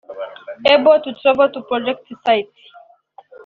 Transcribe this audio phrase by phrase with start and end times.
[0.67, 2.49] Able to travel to project sites